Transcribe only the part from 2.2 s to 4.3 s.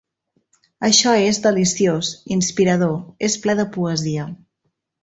inspirador, és ple de poesia!